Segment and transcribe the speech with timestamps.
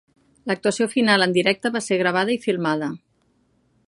[0.51, 2.91] L'actuació final en directe va ser gravada i filmada.